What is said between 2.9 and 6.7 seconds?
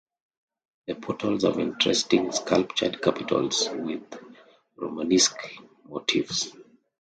capitals with Romanesque motifs.